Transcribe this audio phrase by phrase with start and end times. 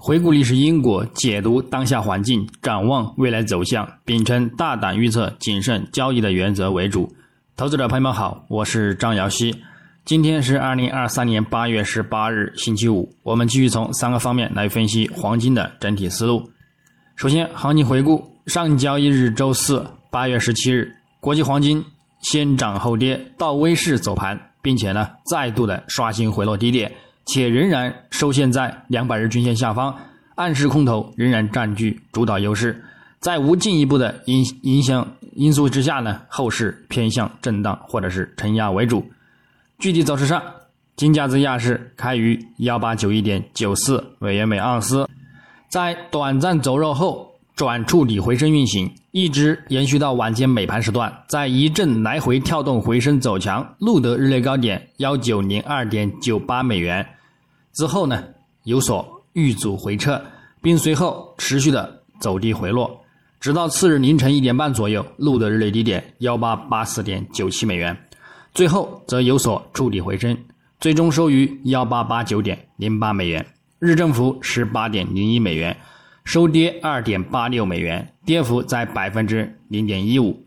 [0.00, 7.12] 回顾历史因果，解读当下环境，展望未来走向，秉承大胆预测、谨慎交易的原则为主。
[7.56, 9.56] 投资者朋友们好，我是张瑶希。
[10.04, 13.12] 今天是二零二三年八月十八日，星期五。
[13.24, 16.48] 我们继续从三个方面来分析黄金的整体思路。
[17.16, 21.84] 首先，行情回顾：上交易日周四八月十七日，国际黄金
[22.22, 26.92] 先涨后跌，到微市走盘，并且呢再度的刷新回落低点。
[27.28, 29.94] 且仍然收线在两百日均线下方，
[30.34, 32.82] 暗示空头仍然占据主导优势。
[33.20, 39.04] 在无进一步的影影响因素之下呢，后市偏向震荡或者是承压为主。
[39.78, 40.42] 具体走势上，
[40.96, 45.06] 金价自亚市开于幺八九一点九四美元每盎司，
[45.68, 57.06] 在短暂走弱后转触底回升运行，一直延续到晚间美盘时段，在一阵来回跳动回升走强，录得日内高点幺九零二点九八美元。
[57.78, 58.24] 之后呢，
[58.64, 60.20] 有所遇阻回撤，
[60.60, 63.04] 并随后持续的走低回落，
[63.38, 67.96] 直到次日凌晨一点半左右录得日内低点幺八八四点九七美元，
[68.52, 70.36] 最后则有所触底回升，
[70.80, 73.46] 最终收于幺八八九点零八美元，
[73.78, 75.76] 日振幅十八点零一美元，
[76.24, 80.44] 收跌二点八六美元，跌幅在百分之零点一五。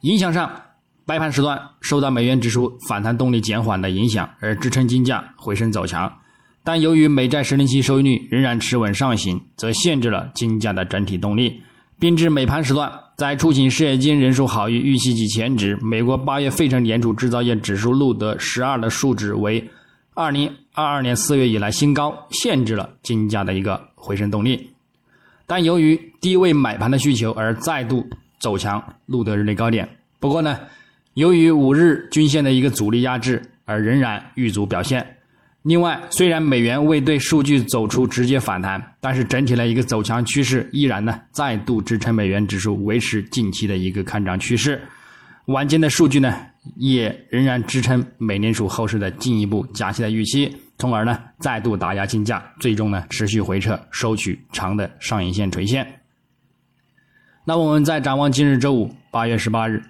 [0.00, 0.50] 影响上，
[1.06, 6.12] 白盘时段受到美元指数反弹动力减缓的影响，而支撑金价回升走强。
[6.66, 11.60] 但由于美债十年期收益率仍然持稳上行，则限制了金价的整体动力，
[11.98, 19.62] 并至美盘时段，在出勤失业金人数好于预期及前值，美国八月费城联储制造业指数录得十二的数值为
[20.14, 24.70] 二零二二年四月以来新高，限制了金价的一个回升动力。
[25.46, 28.08] 但由于低位买盘的需求而再度
[28.40, 29.86] 走强，录得日内高点。
[30.18, 30.58] 不过呢，
[31.12, 35.06] 由于五日均线的一个阻力压制，而仍然遇阻表现。
[35.64, 44.78] 另外，虽然美元未对数据走出直接反弹，但是整体的一个走强趋势依然呢再度支撑美元指数维持近期的一个看涨趋势。
[45.46, 46.38] 晚间的数据呢
[46.76, 55.86] 也仍然支撑美联储后市的进一步加息的预期，从而呢再度打压金价，最终呢持续回撤，收取长的上影线垂线。
[57.46, 59.82] 那我们再展望今日周五八月十八日，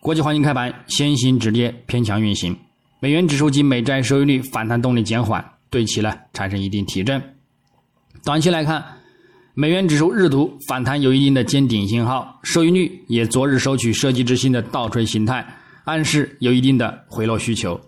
[0.00, 2.54] 国际黄金开盘先行止跌偏强运行。
[3.00, 7.22] 美元指数及美债收益率反弹动力减缓，对其呢产生一定提振。
[8.24, 8.82] 短期来看，
[9.52, 15.46] 美元指数日图反弹有一定的见顶信号，收益率也昨日收取设计之星的倒锤形态，
[15.84, 17.78] 暗示有一定的回落需求，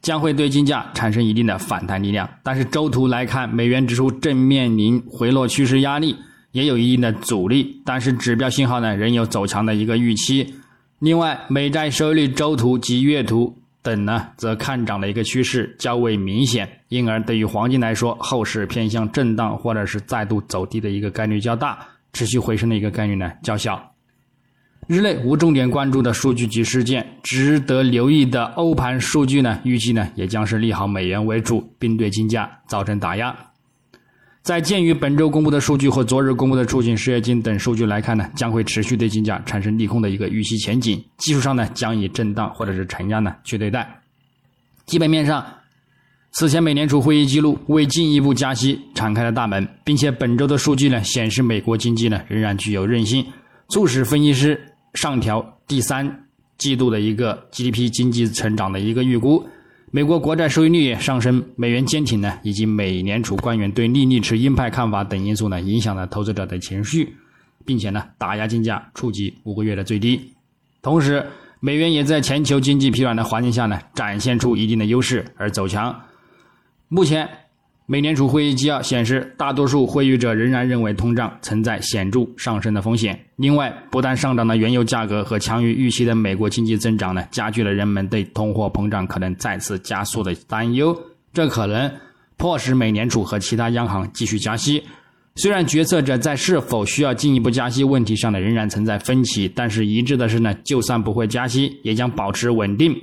[0.00, 2.28] 将会对金价产生一定的反弹力量。
[2.44, 6.14] 但是周图来看，美元指数正面临回落趋势压力，
[6.52, 10.54] 也有一定的阻力，但是指标信号呢仍有走强的一个预期。
[11.00, 13.58] 另外，美债收益率周图及月图。
[13.84, 21.78] 等呢，则看涨的一个趋势较为明显，因而对于黄金来说，后市偏向震荡或者是再度走低的一个概率较大，
[22.14, 23.92] 持续回升的一个概率呢较小。
[24.86, 33.36] 日内无重点关注的数据及事件，值得留意的欧盘数据呢，预计呢也将是利好美元为主，并对金价造成打压。
[34.44, 41.02] 在鉴于本周公布的数据和昨日公布的出勤失业金等数据来看呢，将会持续对金价产生利空的一个预期前景。
[41.16, 44.02] 技术上呢，将以震荡或者是承压呢去对待。
[44.84, 45.42] 基本面上，
[46.32, 53.24] 此前美联储会议记录为进一步加息敞开了大门，并且本周的数据呢显示美国经济呢仍然具有韧性，
[53.70, 54.60] 促使分析师
[54.92, 56.26] 上调第三
[56.58, 59.42] 季度的一个 GDP 经济成长的一个预估。
[59.94, 67.14] 美国国债收益率上升，美元坚挺呢，以及美联储官员对利率持鹰派看法等因素呢，影响了投资者的情绪，
[67.64, 70.32] 并且呢，打压金价触及五个月的最低。
[70.82, 71.24] 同时，
[71.60, 75.96] 美元也在全球经济疲软的环境下呢，展现出一定的优势而走强。
[76.88, 77.28] 目前。
[77.86, 83.18] 美联储会议纪要显示，大多数会议者仍然认为通胀存在显著上升的风险。
[83.36, 90.98] 另外，不但上涨的原油价格和强于预期的美国经济增长呢，加剧了人们对通货膨胀可能再次加速的担忧。
[91.34, 91.92] 这可能
[92.38, 94.82] 迫使美联储和其他央行继续加息。
[95.34, 102.96] 虽然决策者在是否需要进一步加息问题上呢仍然存在分歧，但是一致的是呢，就算不会加息，也将保持稳定、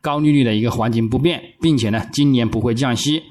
[0.00, 3.22] 高利率的一个环境不变，并且呢，今年不会降息。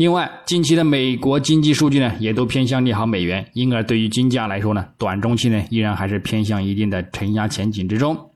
[0.00, 8.30] 另外，近期的美国经济数据呢，也都偏向利好美元，因而对于金价来说呢，短中期呢，依然还是偏向一定的承压前景之中。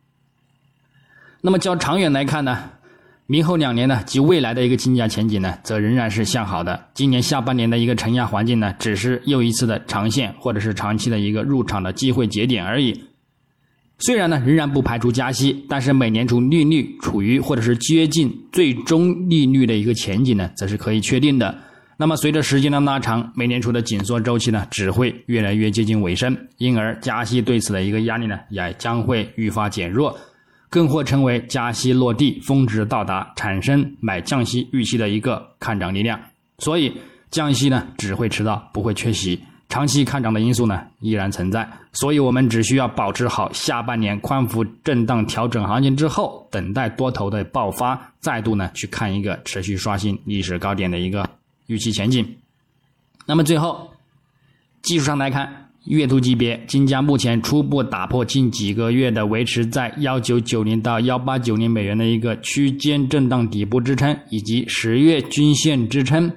[1.41, 2.71] 那么较长远来看呢，
[3.25, 6.89] 明后两年呢及未来的一个金价前景呢，则仍然是向好的。
[6.93, 13.03] 今年下半年的一个承压环境呢，只是又一次的长线或者是长期的一个入场的机会节点而已。
[14.05, 21.57] 虽然呢，仍然不排除加息，但是美联储利率处于或者是接近最终利率的一个前景呢，则是可以确定的。
[21.97, 30.15] 那么随着时间的拉长，美联储的紧缩周期呢只会越来越接近尾声，因而加息对此的一个压力呢也将会愈发减弱，
[30.69, 36.21] 更或成为加息落地、峰值到达，产生买降息预期的一个看涨力量。
[36.59, 36.93] 所以
[37.31, 39.41] 降息呢只会迟到，不会缺席。
[39.75, 51.29] 长期看涨的因素呢依然存在，所以我们只需要保持好下半年宽幅震荡调整行情之后，等待多头的爆发，再度呢去看一个持续刷新历史高点的一个
[51.67, 52.25] 预期前景。
[53.27, 53.91] 那么最后，
[54.81, 66.31] 技术上来看，月图级别金价目前初步打破近几个月的维持在幺九九零到幺八九零美元的一个区间震荡底部支撑，以及十月均线支撑，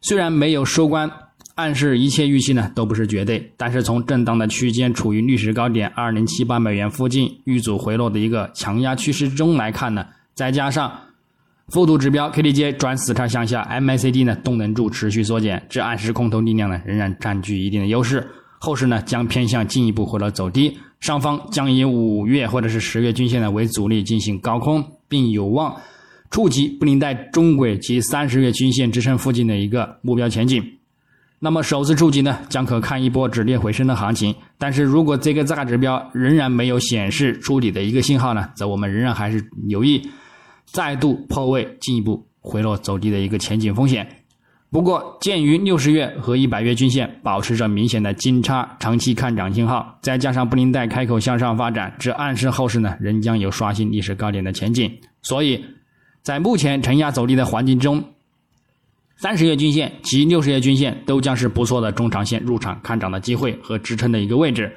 [0.00, 1.08] 虽然没有收官。
[1.54, 10.04] 暗示一切预期呢都不是绝对，但是从震荡的区间处于历史高点二零七八美元附近遇阻回落的一个强压趋势中来看呢，
[10.34, 10.92] 再加上
[11.68, 18.26] 复读指标 KDJ 转死叉向下，MACD 呢动能柱持续缩减，这暗示空头力量呢仍然占据一定的优势，
[18.58, 25.74] 后市呢将偏向进一步回落走低，上方将以五月或者是十月均线呢为阻力进行高空，并有望
[26.32, 30.60] 触及布林带中轨及三十月均线支撑附近的一个目标前景。
[31.44, 34.34] 那么首次触及呢，将可看一波止跌回升的行情。
[34.56, 40.08] 但是如果这个大指标仍然没有显示出底的一个信号呢，则我们仍然还是留意
[40.64, 44.08] 再度破位进一步回落走低的一个前景风险。
[44.70, 54.90] 不过，鉴于六十月和一百月均线保持着明显的金叉，长期看涨信号，再加上布林带开口向上发展，这暗示后市呢仍将有刷新历史高点的前景。
[55.20, 55.62] 所以
[56.22, 58.02] 在目前承压走低的环境中。
[59.24, 64.70] 三十月均线及六十月均线都将是不错的中长线入场看涨的机会和支撑的一个位置。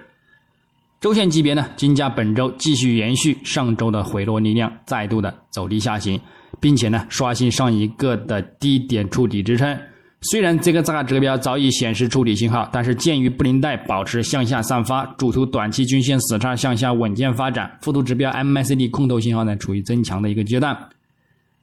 [1.02, 6.18] 周线级别呢，金价本周继续延续上周的回落力量，再度的走低下行，
[6.62, 9.78] 并且呢刷新上一个的低点触底支撑。
[10.22, 20.74] 虽然这个大指标早已显示触底信号，但是鉴于布林带保持向下散发，主图短期均线死叉向下稳健发展，幅度指标 MACD 空头信号呢处于增强的一个阶段。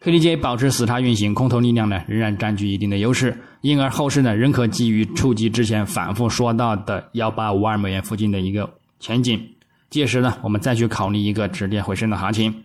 [0.05, 8.71] KDJ 保持死叉运行，空头力量呢仍然占据一定的优势，因而后市呢仍可基于触及之前反复说到的幺八五二美元附近的一个
[9.01, 9.49] 前景，
[9.89, 12.65] 届时呢我们再去考虑一个止跌回升的行情。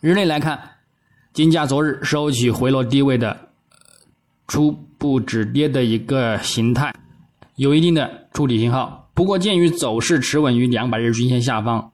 [0.00, 0.58] 日内来看，
[1.34, 3.50] 金价昨日收取回落低位的
[4.48, 6.94] 初步止跌的一个形态，
[7.56, 11.92] 有一定的触底信号，不过鉴于走势持稳于两百日均线下方。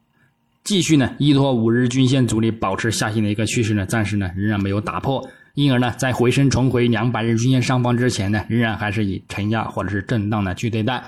[0.65, 11.03] 继续呢，依托五日均线阻力保持下行的一个趋势呢，暂时呢仍然没有打破，因而呢在回升重回两百日均线上方之前呢，仍然还是以承压或者是震荡呢去对待。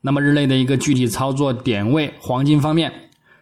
[0.00, 2.90] 那么日内的一个具体操作点位，黄金方面，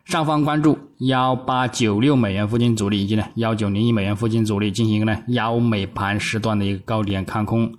[0.04, 7.72] 上方关注幺八九六美元附近阻力以及呢幺九零一美元附近阻力，进行一个呢幺美盘时段的一个高点看空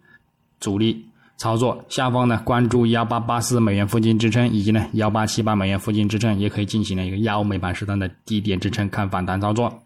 [0.61, 1.05] 阻力。
[1.37, 9.81] 操作下方呢，关注幺八八四美元附近支撑，以及呢幺八七八美元附近支撑，也可以进行了一个幺美盘时段的低点支撑看反弹操作。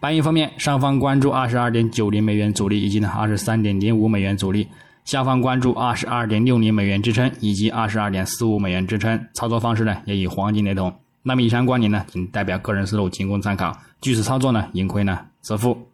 [0.00, 4.64] 白银方面，上方关注二十二点九零美元阻力，以及呢二十三点零五美元阻力；
[5.04, 9.26] 下方关注二十二点六零美元支撑，以及二十二点四五美元支撑。
[9.34, 10.92] 操作方式呢，也与黄金雷同。
[11.22, 13.78] 那么以上观点呢，仅代表个人思路，仅供参考。
[14.00, 15.91] 据此操作呢，盈亏呢自负。